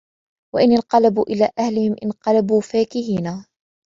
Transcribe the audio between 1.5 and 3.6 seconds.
أهلهم انقلبوا فكهين